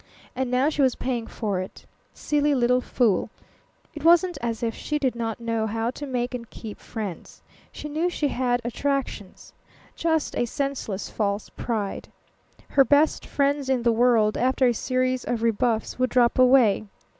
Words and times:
And 0.35 0.49
now 0.49 0.67
she 0.69 0.81
was 0.81 0.95
paying 0.95 1.27
for 1.27 1.59
it. 1.59 1.85
Silly 2.11 2.55
little 2.55 2.81
fool! 2.81 3.29
It 3.93 4.03
wasn't 4.03 4.35
as 4.41 4.63
if 4.63 4.73
she 4.73 4.97
did 4.97 5.13
not 5.13 5.39
know 5.39 5.67
how 5.67 5.91
to 5.91 6.07
make 6.07 6.33
and 6.33 6.49
keep 6.49 6.79
friends. 6.79 7.43
She 7.71 7.87
knew 7.87 8.09
she 8.09 8.29
had 8.29 8.61
attractions. 8.65 9.53
Just 9.95 10.35
a 10.35 10.47
senseless 10.47 11.11
false 11.11 11.49
pride. 11.51 12.09
The 12.75 12.83
best 12.83 13.27
friends 13.27 13.69
in 13.69 13.83
the 13.83 13.91
world, 13.91 14.37
after 14.39 14.65
a 14.65 14.73
series 14.73 15.23
of 15.23 15.43
rebuffs, 15.43 15.99
would 15.99 16.09
drop 16.09 16.39
away. 16.39 16.87